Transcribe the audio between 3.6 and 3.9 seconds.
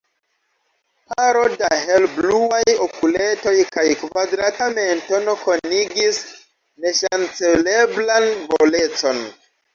kaj